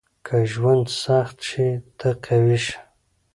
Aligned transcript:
•که 0.25 0.37
ژوند 0.51 0.85
سخت 1.03 1.37
شي، 1.49 1.69
ته 1.99 2.09
قوي 2.25 2.57
شه. 2.65 2.77